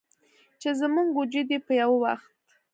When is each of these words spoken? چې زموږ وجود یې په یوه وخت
چې 0.61 0.69
زموږ 0.79 1.07
وجود 1.19 1.47
یې 1.53 1.59
په 1.65 1.71
یوه 1.81 1.97
وخت 2.03 2.29